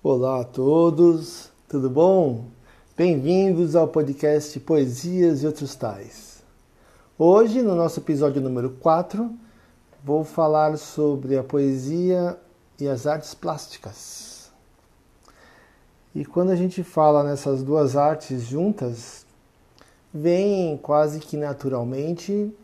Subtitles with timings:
[0.00, 2.44] Olá a todos, tudo bom?
[2.96, 6.40] Bem-vindos ao podcast Poesias e Outros Tais.
[7.18, 9.28] Hoje, no nosso episódio número 4,
[10.04, 12.38] vou falar sobre a poesia
[12.78, 14.52] e as artes plásticas.
[16.14, 19.26] E quando a gente fala nessas duas artes juntas,
[20.14, 22.54] vem quase que naturalmente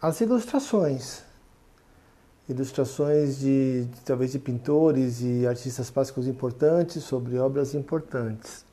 [0.00, 1.27] as ilustrações
[2.48, 8.64] ilustrações de, talvez de pintores e artistas plásticos importantes sobre obras importantes.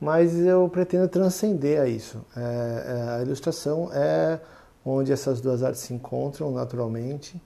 [0.00, 2.24] Mas eu pretendo transcender a isso.
[2.36, 4.40] É, é, a ilustração é
[4.84, 7.40] onde essas duas artes se encontram naturalmente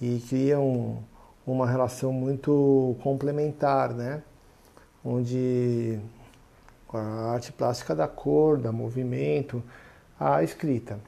[0.00, 1.02] e criam
[1.46, 4.22] uma relação muito complementar, né?
[5.04, 5.98] Onde
[6.92, 9.62] a arte plástica dá cor, dá movimento
[10.18, 10.98] à escrita.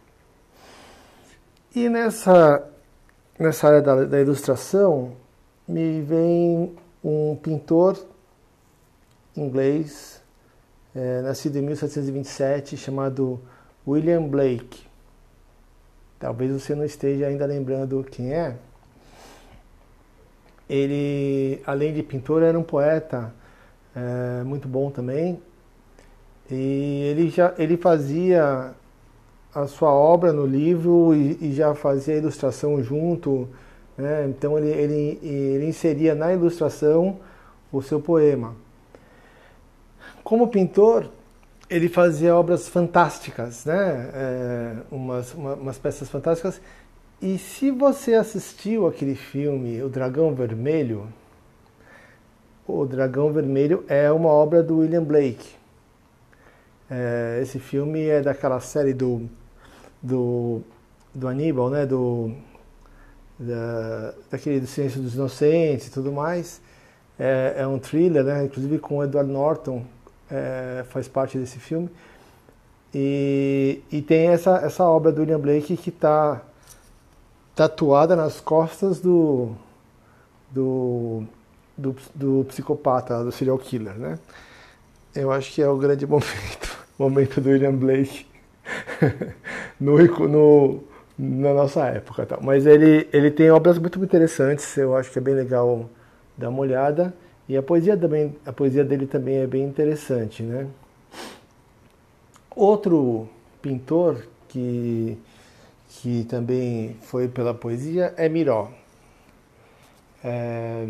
[1.75, 2.69] E nessa
[3.39, 5.13] nessa área da, da ilustração,
[5.67, 7.99] me vem um pintor
[9.37, 10.23] inglês,
[10.95, 13.41] é, nascido em 1727, chamado
[13.87, 14.87] William Blake.
[16.19, 18.57] Talvez você não esteja ainda lembrando quem é.
[20.69, 23.35] Ele, além de pintor, era um poeta
[23.95, 25.43] é, muito bom também.
[26.51, 28.75] E ele já ele fazia
[29.55, 33.49] a sua obra no livro e, e já fazia a ilustração junto.
[33.97, 34.27] Né?
[34.29, 37.19] Então ele, ele, ele inseria na ilustração
[37.71, 38.55] o seu poema.
[40.25, 41.11] Como pintor,
[41.69, 44.11] ele fazia obras fantásticas, né?
[44.15, 46.61] É, umas, uma, umas peças fantásticas.
[47.21, 51.09] E se você assistiu aquele filme, O Dragão Vermelho,
[52.67, 55.49] O Dragão Vermelho é uma obra do William Blake.
[56.91, 59.29] É, esse filme é daquela série do
[60.03, 60.63] do,
[61.15, 61.87] do Aníbal, né?
[61.87, 62.33] Do,
[63.39, 66.61] da, daquele do Silêncio dos Inocentes e tudo mais.
[67.19, 68.45] É, é um thriller, né?
[68.45, 69.85] Inclusive com o Edward Norton
[70.31, 71.89] é, faz parte desse filme.
[72.95, 76.43] E, e tem essa, essa obra do William Blake que está
[77.55, 79.53] tatuada nas costas do,
[80.51, 81.25] do,
[81.77, 84.19] do, do, psicopata, do serial killer, né?
[85.15, 88.27] Eu acho que é o grande momento, momento do William Blake
[89.83, 89.99] no,
[90.29, 90.85] no,
[91.19, 92.25] na nossa época.
[92.25, 92.39] Tá?
[92.41, 95.91] Mas ele, ele tem obras muito interessantes, eu acho que é bem legal
[96.37, 97.13] dar uma olhada.
[97.49, 100.43] E a poesia, também, a poesia dele também é bem interessante.
[100.43, 100.69] Né?
[102.55, 103.29] Outro
[103.61, 105.19] pintor que,
[105.89, 108.71] que também foi pela poesia é Miró.
[110.25, 110.89] É,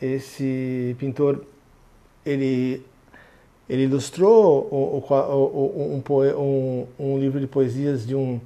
[0.00, 1.44] esse pintor
[2.24, 2.82] ele
[3.70, 6.02] ele ilustrou o, o, um,
[6.36, 8.40] um, um, livro de poesias de um,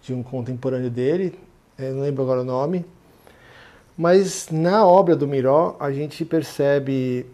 [0.00, 1.36] de um contemporâneo dele,
[1.76, 2.86] não lembro agora o nome,
[3.98, 7.26] mas na obra do Miró a gente percebe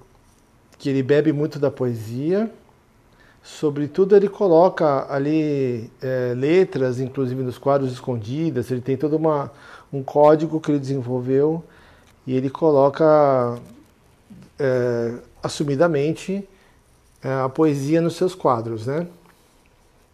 [0.78, 2.50] que ele bebe muito da poesia,
[3.42, 9.52] sobretudo ele coloca ali é, letras, inclusive nos quadros escondidas, ele tem todo uma,
[9.92, 11.62] um código que ele desenvolveu
[12.26, 13.58] e ele coloca
[14.58, 15.12] é,
[15.42, 16.48] assumidamente
[17.22, 19.06] a poesia nos seus quadros, né?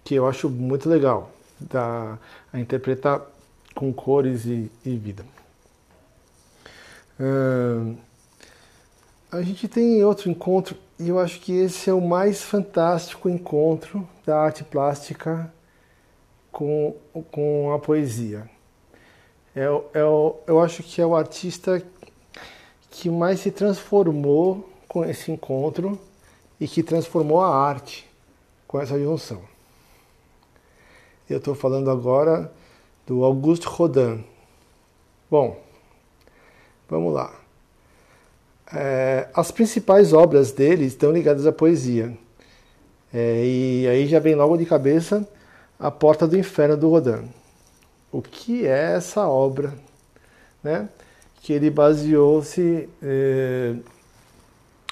[0.03, 2.19] Que eu acho muito legal, da,
[2.53, 3.23] a interpretar
[3.75, 5.25] com cores e, e vida.
[7.19, 7.97] Uh,
[9.31, 14.07] a gente tem outro encontro, e eu acho que esse é o mais fantástico encontro
[14.25, 15.53] da arte plástica
[16.53, 16.95] com,
[17.33, 18.49] com a poesia.
[19.55, 20.01] É, é,
[20.47, 21.83] eu acho que é o artista
[22.91, 25.99] que mais se transformou com esse encontro
[26.61, 28.09] e que transformou a arte
[28.67, 29.43] com essa junção.
[31.29, 32.53] Eu estou falando agora
[33.07, 34.25] do Auguste Rodin.
[35.31, 35.59] Bom,
[36.89, 37.35] vamos lá.
[38.73, 42.17] É, as principais obras dele estão ligadas à poesia.
[43.13, 45.27] É, e aí já vem logo de cabeça
[45.79, 47.29] A Porta do Inferno do Rodin.
[48.11, 49.75] O que é essa obra?
[50.63, 50.89] Né?
[51.43, 53.75] Que ele baseou-se é,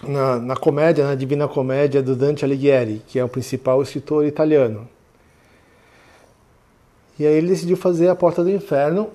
[0.02, 4.88] na, na comédia, na Divina Comédia do Dante Alighieri, que é o principal escritor italiano.
[7.18, 9.10] E aí ele decidiu fazer a Porta do Inferno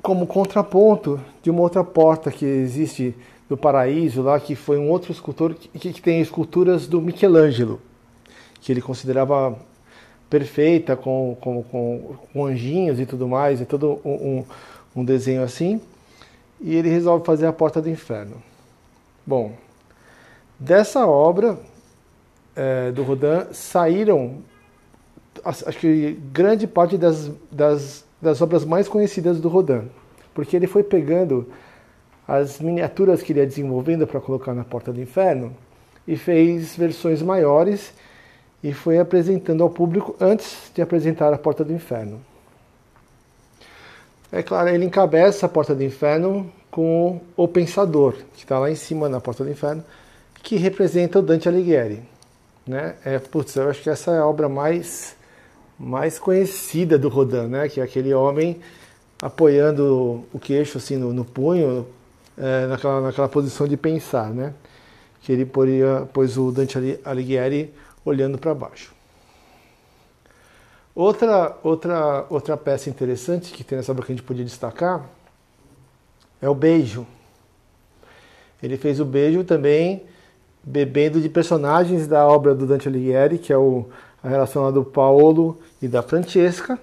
[0.00, 3.14] como contraponto de uma outra porta que existe
[3.48, 7.80] do Paraíso, lá que foi um outro escultor que, que tem esculturas do Michelangelo,
[8.60, 9.58] que ele considerava
[10.30, 14.44] perfeita, com, com, com, com anjinhos e tudo mais, é todo um, um,
[14.96, 15.80] um desenho assim.
[16.60, 18.36] E ele resolve fazer a Porta do Inferno.
[19.26, 19.52] Bom,
[20.60, 21.58] Dessa obra
[22.54, 24.42] é, do Rodin saíram,
[25.42, 29.88] acho que grande parte das, das, das obras mais conhecidas do Rodin,
[30.34, 31.48] porque ele foi pegando
[32.28, 35.56] as miniaturas que ele ia desenvolvendo para colocar na Porta do Inferno
[36.06, 37.94] e fez versões maiores
[38.62, 42.20] e foi apresentando ao público antes de apresentar a Porta do Inferno.
[44.30, 48.76] É claro, ele encabeça a Porta do Inferno com o Pensador, que está lá em
[48.76, 49.82] cima na Porta do Inferno,
[50.42, 52.02] que representa o Dante Alighieri.
[52.66, 52.94] Né?
[53.04, 55.16] É, putz, eu acho que essa é a obra mais,
[55.78, 57.68] mais conhecida do Rodin, né?
[57.68, 58.60] que é aquele homem
[59.20, 61.86] apoiando o queixo assim no, no punho,
[62.38, 64.54] é, naquela, naquela posição de pensar, né?
[65.20, 68.94] que ele poria, pôs o Dante Alighieri olhando para baixo.
[70.94, 75.08] Outra, outra, outra peça interessante que tem nessa obra que a gente podia destacar
[76.40, 77.06] é o beijo.
[78.62, 80.04] Ele fez o beijo também
[80.62, 83.86] bebendo de personagens da obra do Dante Alighieri, que é o,
[84.22, 86.78] a relação lá do Paolo e da Francesca,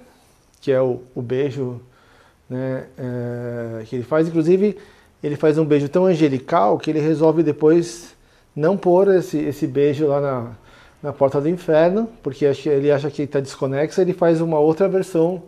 [0.59, 1.79] que é o, o beijo
[2.49, 4.27] né, é, que ele faz.
[4.27, 4.77] Inclusive,
[5.21, 8.15] ele faz um beijo tão angelical que ele resolve depois
[8.55, 10.51] não pôr esse, esse beijo lá na,
[11.01, 15.43] na porta do inferno, porque ele acha que está desconexo, ele faz uma outra versão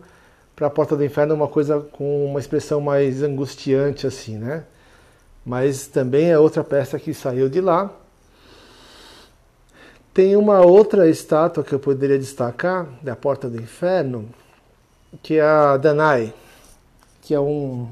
[0.54, 4.64] para a porta do inferno, uma coisa com uma expressão mais angustiante assim, né?
[5.44, 7.90] Mas também é outra peça que saiu de lá.
[10.12, 14.28] Tem uma outra estátua que eu poderia destacar da porta do inferno,
[15.22, 16.34] que é a Danai,
[17.22, 17.88] que é um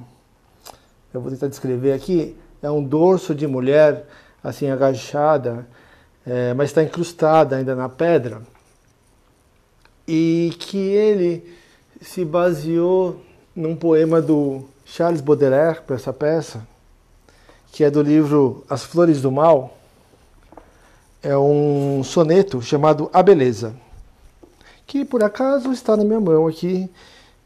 [1.13, 4.07] eu vou tentar descrever aqui, é um dorso de mulher
[4.45, 5.67] assim agachada,
[6.27, 8.43] é, mas está incrustada ainda na pedra,
[10.07, 11.57] e que ele
[12.01, 13.23] se baseou
[13.55, 16.67] num poema do Charles Baudelaire para essa peça,
[17.73, 19.78] que é do livro As Flores do Mal.
[21.29, 23.77] É um soneto chamado A Beleza,
[24.87, 26.91] que por acaso está na minha mão aqui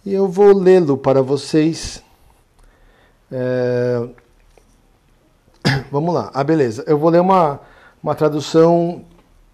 [0.06, 2.00] e eu vou lê-lo para vocês.
[3.28, 4.08] É...
[5.90, 6.84] Vamos lá, a beleza.
[6.86, 7.58] Eu vou ler uma,
[8.00, 9.04] uma tradução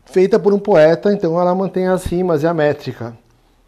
[0.04, 3.16] feita por um poeta, então ela mantém as rimas e a métrica.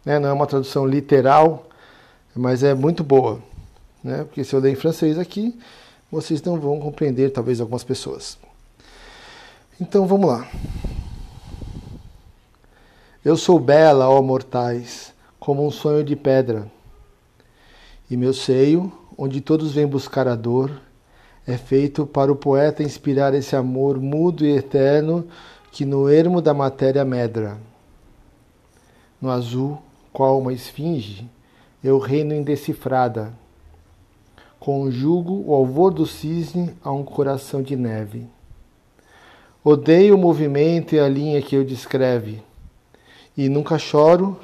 [0.05, 0.19] Né?
[0.19, 1.65] Não é uma tradução literal,
[2.35, 3.39] mas é muito boa.
[4.03, 4.25] Né?
[4.25, 5.59] Porque se eu ler em francês aqui,
[6.11, 8.37] vocês não vão compreender, talvez, algumas pessoas.
[9.81, 10.47] Então vamos lá.
[13.25, 16.71] Eu sou bela, ó mortais, como um sonho de pedra,
[18.07, 20.71] e meu seio, onde todos vêm buscar a dor,
[21.47, 25.27] é feito para o poeta inspirar esse amor mudo e eterno
[25.71, 27.57] que no ermo da matéria medra.
[29.19, 29.81] No azul,
[30.13, 31.27] qual uma esfinge,
[31.83, 33.33] eu reino indecifrada.
[34.59, 38.29] Conjugo o alvor do cisne a um coração de neve.
[39.63, 42.41] Odeio o movimento e a linha que eu descreve,
[43.37, 44.39] e nunca choro,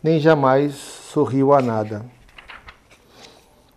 [0.00, 2.06] nem jamais sorrio a nada.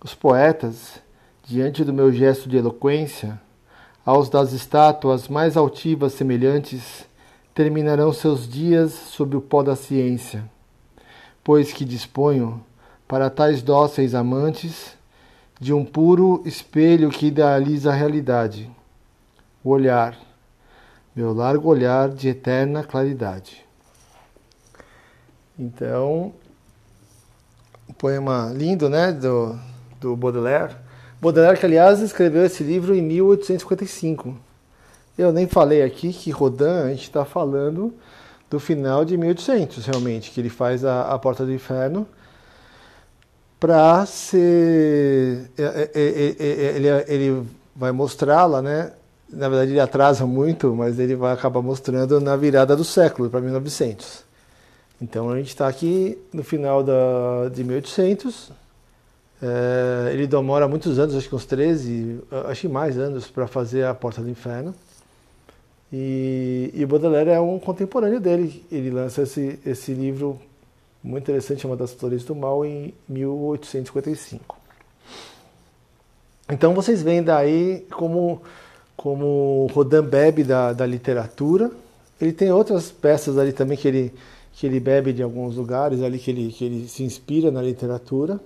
[0.04, 1.02] Os poetas,
[1.48, 3.42] diante do meu gesto de eloquência,
[4.06, 7.08] aos das estátuas mais altivas semelhantes,
[7.56, 10.48] terminarão seus dias sob o pó da ciência,
[11.44, 12.64] pois que disponho,
[13.08, 14.96] para tais dóceis amantes,
[15.60, 18.70] de um puro espelho que idealiza a realidade,
[19.64, 20.33] o olhar,
[21.16, 23.64] meu largo olhar de eterna claridade.
[25.58, 26.34] Então,
[27.88, 29.58] um poema lindo, né, do,
[30.00, 30.76] do Baudelaire.
[31.22, 34.36] Baudelaire, que aliás escreveu esse livro em 1855.
[35.18, 37.94] Eu nem falei aqui que Rodin, a gente está falando
[38.50, 42.08] do final de 1800, realmente, que ele faz a, a Porta do Inferno
[43.60, 45.52] para ser.
[45.58, 48.92] É, é, é, ele, ele vai mostrá-la, né?
[49.34, 53.42] Na verdade, ele atrasa muito, mas ele vai acabar mostrando na virada do século, para
[53.42, 54.24] 1900.
[55.02, 58.52] Então, a gente está aqui no final da, de 1800.
[59.42, 63.86] É, ele demora muitos anos, acho que uns 13, acho que mais anos, para fazer
[63.86, 64.74] a Porta do Inferno.
[65.92, 68.66] E, e Baudelaire é um contemporâneo dele.
[68.72, 70.40] Ele lança esse, esse livro
[71.04, 74.58] muito interessante, chamado Das Flores do Mal, em 1855.
[76.50, 78.42] Então vocês veem daí como,
[78.96, 81.72] como Rodin bebe da, da literatura.
[82.20, 84.14] Ele tem outras peças ali também que ele,
[84.54, 88.40] que ele bebe de alguns lugares ali que ele, que ele se inspira na literatura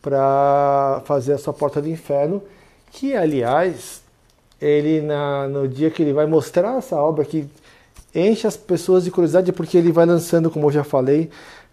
[0.00, 2.42] para fazer essa Porta do Inferno,
[2.90, 4.02] que aliás
[4.60, 7.46] ele na, no dia que ele vai mostrar essa obra que
[8.14, 11.30] enche as pessoas de curiosidade porque ele vai lançando, como eu já falei,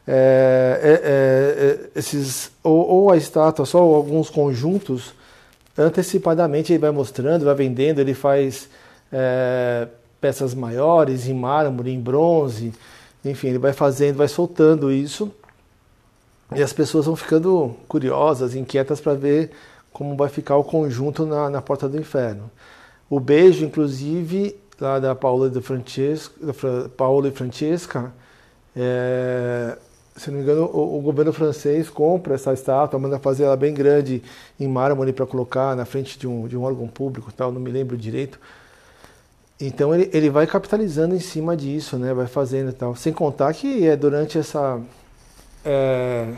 [0.08, 5.14] é, é, é, esses ou, ou, a estátua, só alguns conjuntos
[5.78, 8.70] antecipadamente ele vai mostrando, vai vendendo, ele faz
[9.12, 9.88] é,
[10.20, 12.74] peças maiores em mármore, em bronze,
[13.24, 15.32] enfim, ele vai fazendo, vai soltando isso
[16.56, 19.52] e as pessoas vão ficando curiosas, inquietas para ver
[19.92, 22.50] como vai ficar o conjunto na, na Porta do Inferno.
[23.10, 26.54] O beijo, inclusive, lá da Paula, Francesca, da
[26.90, 28.14] Paula e Francesca,
[28.76, 29.78] é,
[30.18, 33.74] se não me engano, o, o, governo francês compra essa estátua, manda fazer ela bem
[33.74, 34.24] grande
[34.60, 37.70] em mármore para colocar na frente de um, de um órgão público, tal, não me
[37.70, 38.40] lembro direito.
[39.60, 42.14] Então ele, ele vai capitalizando em cima disso, né?
[42.14, 42.96] Vai fazendo e tal.
[42.96, 44.80] Sem contar que é durante essa
[45.66, 46.34] é,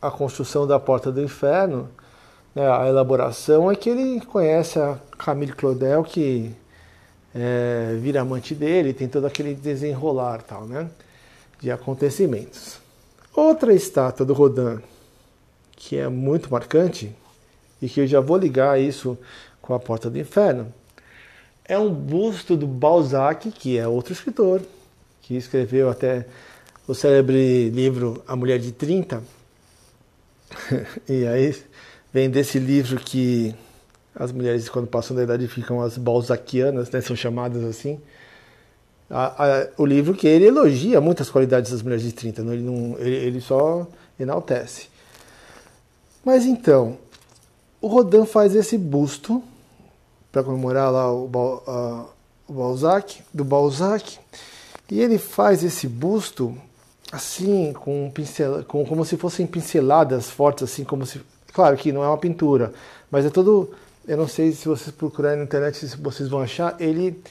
[0.00, 1.88] a construção da Porta do Inferno,
[2.54, 6.54] né, a elaboração é que ele conhece a Camille Claudel, que
[7.34, 10.88] é, vira amante dele, tem todo aquele desenrolar tal, né?
[11.60, 12.83] De acontecimentos.
[13.34, 14.80] Outra estátua do Rodin
[15.76, 17.14] que é muito marcante
[17.82, 19.18] e que eu já vou ligar isso
[19.60, 20.72] com a Porta do Inferno
[21.64, 24.60] é um busto do Balzac, que é outro escritor,
[25.22, 26.26] que escreveu até
[26.86, 29.22] o célebre livro A Mulher de 30.
[31.08, 31.56] e aí
[32.12, 33.54] vem desse livro que
[34.14, 38.00] as mulheres, quando passam da idade, ficam as balzaquianas, né, são chamadas assim
[39.10, 42.62] a, a, o livro que ele elogia muitas qualidades das mulheres de 30, não, ele,
[42.62, 43.86] não, ele, ele só
[44.18, 44.88] enaltece.
[46.24, 46.96] Mas então,
[47.80, 49.42] o Rodin faz esse busto
[50.32, 51.30] para comemorar lá o,
[51.66, 52.06] a,
[52.48, 54.18] o Balzac, do Balzac,
[54.90, 56.56] e ele faz esse busto
[57.12, 61.20] assim, com, pincel, com como se fossem pinceladas fortes, assim como se.
[61.52, 62.72] Claro que não é uma pintura,
[63.10, 63.70] mas é todo.
[64.06, 66.74] Eu não sei se vocês procurarem na internet se vocês vão achar.
[66.80, 67.22] Ele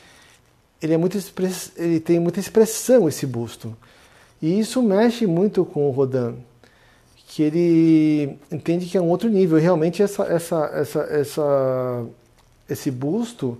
[0.83, 3.75] ele é muito express, ele tem muita expressão esse busto.
[4.41, 6.35] E isso mexe muito com o Rodin,
[7.27, 9.57] que ele entende que é um outro nível.
[9.57, 12.05] E realmente essa, essa, essa, essa,
[12.69, 13.57] esse busto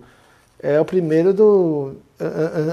[0.60, 1.96] é o primeiro do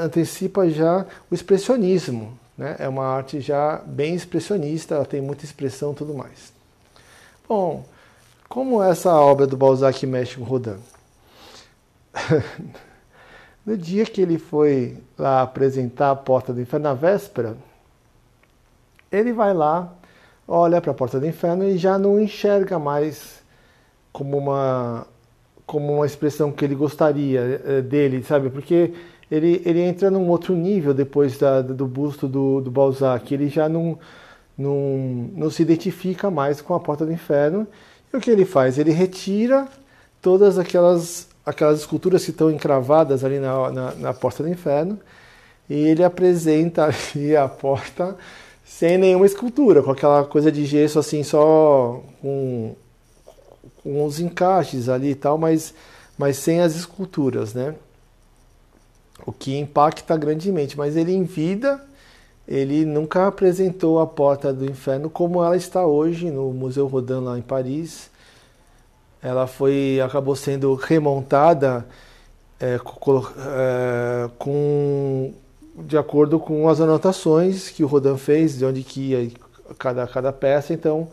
[0.03, 2.75] antecipa já o expressionismo, né?
[2.81, 6.53] É uma arte já bem expressionista, ela tem muita expressão, tudo mais.
[7.49, 7.85] Bom,
[8.49, 10.77] como essa obra do Balzac mexe com Rodin?
[13.71, 17.57] No dia que ele foi lá apresentar a porta do inferno, na véspera,
[19.13, 19.95] ele vai lá,
[20.49, 23.41] olha para a porta do inferno e já não enxerga mais
[24.13, 25.07] como uma
[25.65, 28.51] como uma expressão que ele gostaria eh, dele, sabe?
[28.51, 28.93] Porque
[29.31, 33.33] ele, ele entra num outro nível depois da, do busto do, do Balzac.
[33.33, 33.97] Ele já não,
[34.59, 37.69] não, não se identifica mais com a porta do inferno.
[38.13, 38.79] E o que ele faz?
[38.79, 39.69] Ele retira
[40.21, 44.99] todas aquelas aquelas esculturas que estão encravadas ali na, na, na porta do inferno,
[45.69, 48.17] e ele apresenta ali a porta
[48.65, 52.75] sem nenhuma escultura, com aquela coisa de gesso assim, só com,
[53.83, 55.75] com os encaixes ali e tal, mas,
[56.17, 57.75] mas sem as esculturas, né?
[59.27, 61.85] O que impacta grandemente, mas ele em vida,
[62.47, 67.37] ele nunca apresentou a porta do inferno como ela está hoje no Museu Rodin lá
[67.37, 68.09] em Paris,
[69.23, 71.87] ela foi acabou sendo remontada
[72.59, 75.33] é, é, com
[75.77, 79.31] de acordo com as anotações que o Rodin fez de onde que ia
[79.79, 81.09] cada cada peça então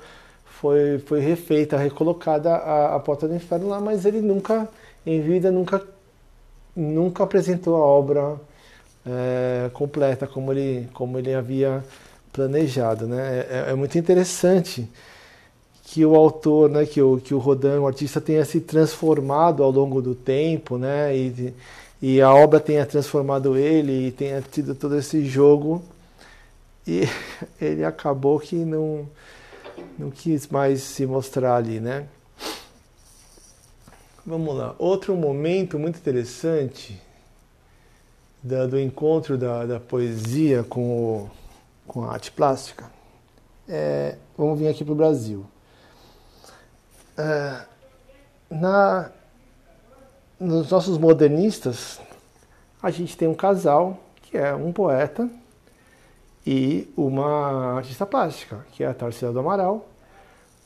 [0.46, 4.68] foi foi refeita recolocada a, a porta do inferno lá mas ele nunca
[5.06, 5.82] em vida nunca
[6.76, 8.36] nunca apresentou a obra
[9.06, 11.84] é, completa como ele como ele havia
[12.34, 13.46] planejado né?
[13.50, 14.90] É, é muito interessante
[15.90, 19.72] que o autor, né, que o, que o Rodin, o artista, tenha se transformado ao
[19.72, 21.54] longo do tempo, né, e,
[22.02, 25.82] e a obra tenha transformado ele e tenha tido todo esse jogo.
[26.86, 27.04] E
[27.60, 29.08] ele acabou que não,
[29.98, 32.06] não quis mais se mostrar ali, né.
[34.26, 34.76] Vamos lá.
[34.78, 37.02] Outro momento muito interessante
[38.44, 41.30] da, do encontro da, da poesia com, o,
[41.88, 42.98] com a arte plástica
[43.70, 45.46] é, vamos vir aqui para o Brasil.
[47.18, 47.66] É,
[48.50, 49.10] na,
[50.40, 52.00] nos nossos modernistas,
[52.82, 55.28] a gente tem um casal que é um poeta
[56.46, 59.90] e uma artista plástica, que é a Tarsila do Amaral,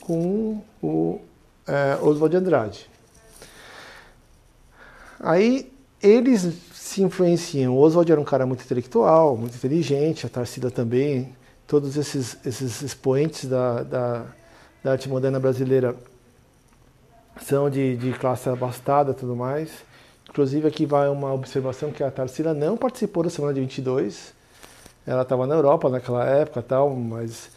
[0.02, 1.22] com o
[1.66, 2.90] é, Oswald de Andrade.
[5.20, 5.72] Aí
[6.04, 7.76] eles se influenciam.
[7.76, 11.34] O Oswald era um cara muito intelectual, muito inteligente, a Tarsila também.
[11.66, 14.26] Todos esses, esses expoentes da, da,
[14.84, 15.96] da arte moderna brasileira
[17.40, 19.70] são de, de classe abastada tudo mais.
[20.30, 24.34] Inclusive aqui vai uma observação que a Tarsila não participou da semana de 22.
[25.06, 27.50] Ela estava na Europa naquela época tal, mas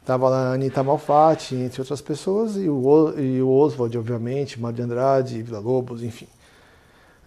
[0.00, 4.76] estava lá a Anitta Malfatti, entre outras pessoas, e o, e o Oswald, obviamente, Mário
[4.76, 6.28] de Andrade, Vila Lobos, enfim.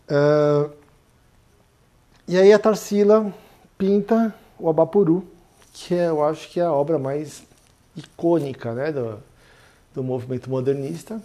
[0.09, 0.69] Uh,
[2.27, 3.33] e aí a Tarsila
[3.77, 5.27] pinta o Abapuru,
[5.73, 7.43] que é, eu acho que é a obra mais
[7.95, 9.17] icônica né, do,
[9.93, 11.21] do movimento modernista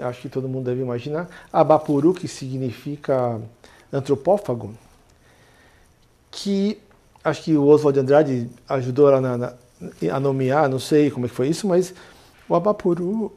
[0.00, 1.28] acho que todo mundo deve imaginar.
[1.52, 3.40] Abapuru, que significa
[3.92, 4.72] antropófago,
[6.30, 6.78] que
[7.24, 9.54] acho que o Oswald de Andrade ajudou na, na,
[10.12, 11.94] a nomear, não sei como é que foi isso, mas
[12.48, 13.32] o Abapuru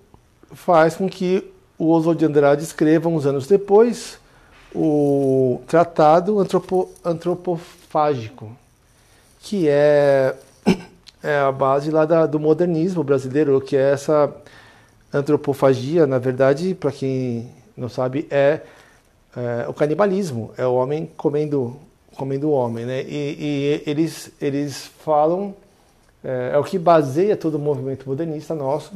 [0.52, 4.20] faz com que o Oswald de Andrade escreva uns anos depois
[4.74, 8.52] o Tratado Antropo, Antropofágico,
[9.40, 10.36] que é,
[11.22, 14.34] é a base lá da, do modernismo brasileiro, que é essa
[15.14, 18.62] antropofagia, na verdade, para quem não sabe, é,
[19.36, 21.78] é, o canibalismo, é o homem comendo
[22.16, 23.02] comendo o homem, né?
[23.04, 25.56] E, e eles eles falam
[26.24, 28.94] é, é, o que baseia todo o movimento modernista nosso,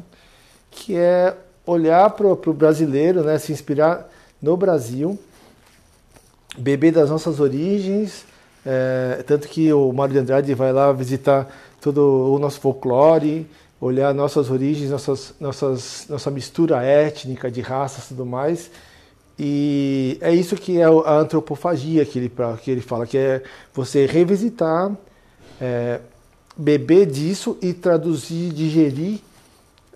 [0.72, 3.38] que é olhar para o brasileiro, né?
[3.38, 4.10] Se inspirar
[4.42, 5.18] no Brasil,
[6.58, 8.26] beber das nossas origens,
[8.66, 11.48] é, tanto que o Mário de Andrade vai lá visitar
[11.82, 13.48] todo o nosso folclore,
[13.80, 18.70] olhar nossas origens, nossas, nossas, nossa mistura étnica, de raças e tudo mais.
[19.40, 22.32] E é isso que é a antropofagia que ele,
[22.64, 23.44] que ele fala, que é
[23.74, 24.92] você revisitar,
[25.62, 26.00] é,
[26.58, 29.20] beber disso e traduzir, digerir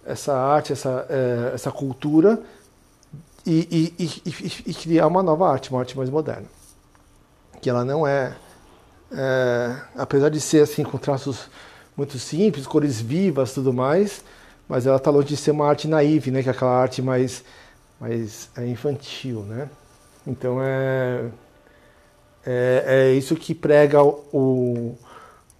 [0.06, 2.40] essa arte, essa, é, essa cultura
[3.46, 6.46] e, e, e, e, criar uma nova arte, uma arte mais moderna.
[7.60, 8.36] Que ela não é,
[9.12, 11.50] é apesar de ser assim com traços
[11.96, 14.24] muito simples, cores vivas, tudo mais,
[14.68, 16.42] mas ela está longe de ser uma arte naive, né?
[16.42, 17.44] Que é aquela arte mais,
[18.00, 19.70] mais é infantil, né?
[20.26, 21.30] Então é,
[22.46, 24.98] é, é isso que prega o, o,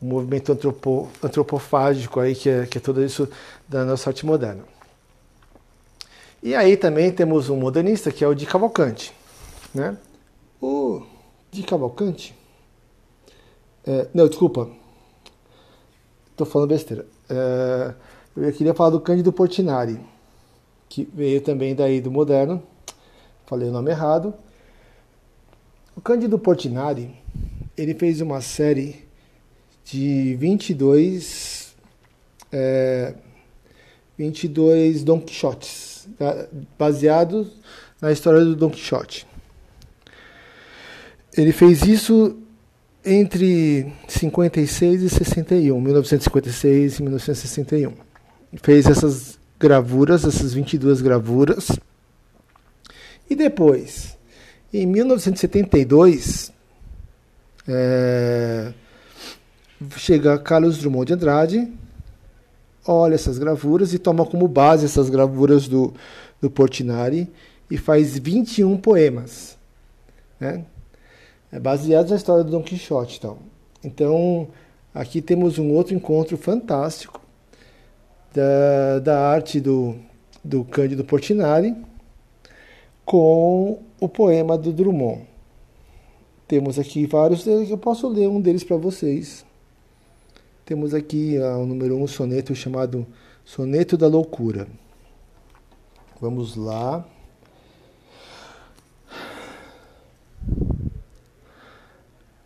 [0.02, 3.28] movimento antropo, antropofágico aí, que é, que é tudo isso
[3.68, 4.64] da nossa arte moderna.
[6.42, 9.14] E aí também temos um modernista que é o de Cavalcante,
[9.74, 9.98] né?
[10.60, 11.04] O
[11.52, 12.36] de Cavalcante,
[13.86, 14.70] é, não, desculpa,
[16.42, 17.06] Estou falando besteira.
[17.30, 17.94] É,
[18.36, 20.00] eu queria falar do Cândido Portinari,
[20.90, 22.64] que veio também daí do Moderno.
[23.46, 24.34] Falei o nome errado.
[25.96, 27.14] O Cândido Portinari,
[27.78, 29.08] ele fez uma série
[29.86, 31.76] de 22,
[32.52, 33.14] é,
[34.18, 36.10] 22 Don Quixotes,
[36.76, 37.50] baseados
[38.02, 39.28] na história do Don Quixote.
[41.38, 42.41] Ele fez isso
[43.06, 47.94] entre 56 e 61, 1956 e 1961.
[48.62, 51.72] Fez essas gravuras, essas 22 gravuras.
[53.30, 54.18] E depois,
[54.74, 56.52] em 1972,
[57.68, 58.74] é,
[59.96, 61.72] chega Carlos Drummond de Andrade,
[62.86, 65.94] olha essas gravuras e toma como base essas gravuras do,
[66.42, 67.30] do Portinari
[67.70, 69.58] e faz 21 poemas.
[70.40, 70.66] Né?
[71.52, 73.18] É baseado na história do Don Quixote.
[73.18, 73.38] Então.
[73.84, 74.48] então,
[74.94, 77.22] aqui temos um outro encontro fantástico
[78.34, 79.96] da, da arte do,
[80.44, 81.76] do Cândido Portinari
[83.06, 85.28] com o poema do Drummond.
[86.48, 89.46] Temos aqui vários, eu posso ler um deles para vocês.
[90.66, 93.06] Temos aqui uh, o número um soneto chamado
[93.44, 94.68] Soneto da Loucura.
[96.20, 97.06] Vamos lá.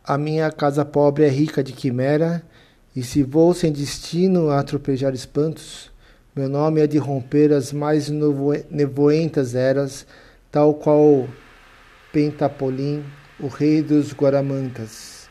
[0.08, 2.44] A minha casa pobre é rica de quimera,
[2.96, 5.92] e se vou sem destino a tropejar espantos,
[6.36, 8.08] meu nome é de romper as mais
[8.70, 10.06] nevoentas eras,
[10.52, 11.28] tal qual
[12.14, 13.04] Pentapolim,
[13.40, 15.28] o rei dos Guaramantas.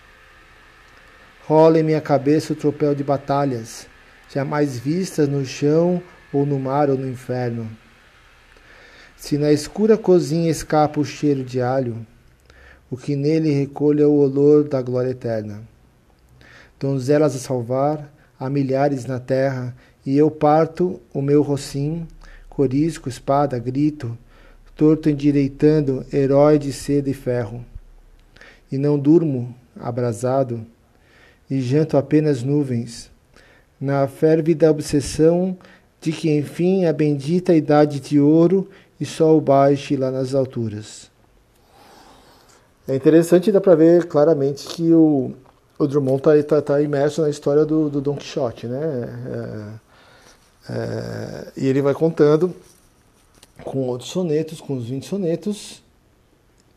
[1.46, 3.86] Rola em minha cabeça o tropel de batalhas,
[4.28, 7.70] jamais vistas no chão ou no mar ou no inferno.
[9.16, 12.04] Se na escura cozinha escapa o cheiro de alho,
[12.94, 15.62] o que nele recolha o olor da glória eterna.
[16.78, 19.74] Donzelas a salvar, há milhares na terra,
[20.06, 22.06] e eu parto o meu rocim,
[22.48, 24.16] corisco, espada, grito,
[24.76, 27.64] torto endireitando, herói de seda e ferro.
[28.70, 30.64] E não durmo, abrasado,
[31.50, 33.10] e janto apenas nuvens,
[33.80, 35.58] na férvida obsessão
[36.00, 38.68] de que enfim a bendita idade de ouro
[39.00, 41.12] e sol baixe lá nas alturas.
[42.86, 45.32] É interessante dá para ver claramente que o,
[45.78, 49.80] o Drummond está tá, tá imerso na história do, do Don Quixote, né?
[50.68, 52.54] É, é, e ele vai contando
[53.64, 55.82] com outros sonetos, com os 20 sonetos,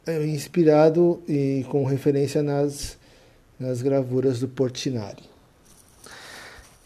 [0.05, 2.97] é, inspirado e com referência nas,
[3.59, 5.23] nas gravuras do Portinari.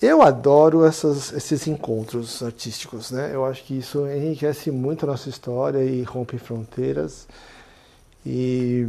[0.02, 3.30] Eu adoro essas, esses encontros artísticos, né?
[3.32, 7.28] Eu acho que isso enriquece muito a nossa história e rompe fronteiras.
[8.26, 8.88] E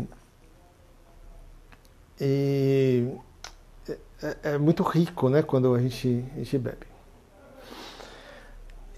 [2.25, 3.09] e
[4.23, 6.87] é, é, muito rico né, quando a gente, a gente bebe.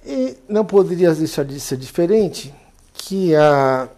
[0.04, 2.54] E não poderia deixar de ser diferente
[2.92, 3.88] que a,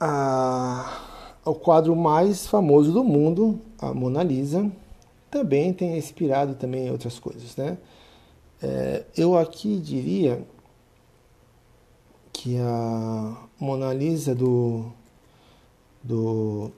[0.00, 1.02] a,
[1.44, 4.72] o quadro mais famoso do mundo, a Mona Lisa,
[5.30, 7.76] também tem inspirado também em outras coisas, né?
[8.62, 10.42] É, eu aqui diria
[12.32, 14.90] que a Mona Lisa do
[16.02, 16.72] do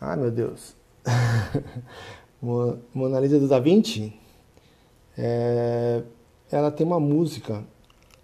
[0.00, 0.76] ah meu Deus.
[2.40, 4.12] Mona Lisa do Da Vinci
[5.16, 6.02] é,
[6.50, 7.64] ela tem uma música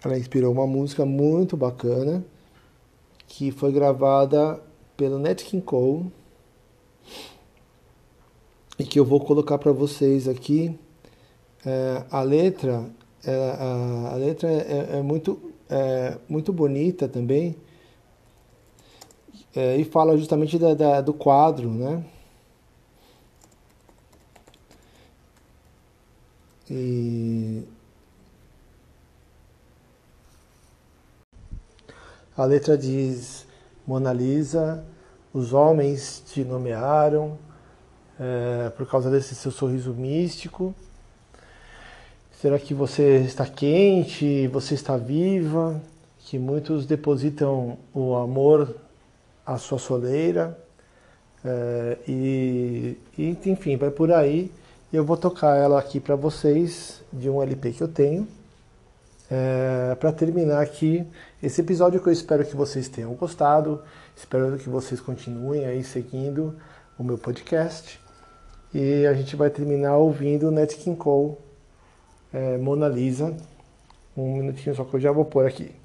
[0.05, 2.23] ela inspirou uma música muito bacana
[3.27, 4.61] que foi gravada
[4.95, 6.11] pelo Nat King Cole
[8.77, 10.77] e que eu vou colocar para vocês aqui.
[11.65, 12.85] É, a letra,
[13.25, 17.55] é, a, a, letra é, é muito, é, muito bonita também
[19.55, 22.03] é, e fala justamente da, da, do quadro, né?
[26.69, 27.63] E
[32.35, 33.45] a letra diz:
[33.87, 34.83] Mona Lisa,
[35.33, 37.37] os homens te nomearam
[38.19, 40.73] é, por causa desse seu sorriso místico
[42.45, 45.81] Será que você está quente, você está viva?
[46.19, 48.75] Que muitos depositam o amor
[49.45, 50.57] à sua soleira.
[51.43, 54.51] É, e, e, enfim, vai por aí.
[54.91, 58.27] Eu vou tocar ela aqui para vocês de um LP que eu tenho.
[59.29, 61.05] É, para terminar aqui
[61.41, 63.81] esse episódio que eu espero que vocês tenham gostado.
[64.15, 66.55] Espero que vocês continuem aí seguindo
[66.97, 67.99] o meu podcast.
[68.73, 71.35] E a gente vai terminar ouvindo Nat King Cole
[72.33, 73.35] é, Mona Lisa.
[74.15, 75.84] Um minutinho só que eu já vou pôr aqui.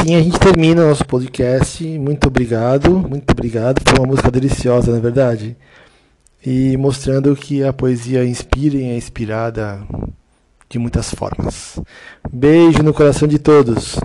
[0.00, 1.84] Assim a gente termina o nosso podcast.
[1.98, 3.82] Muito obrigado, muito obrigado.
[3.86, 5.56] Foi uma música deliciosa, na é verdade.
[6.44, 9.82] E mostrando que a poesia inspira e é inspirada
[10.68, 11.78] de muitas formas.
[12.32, 13.98] Beijo no coração de todos.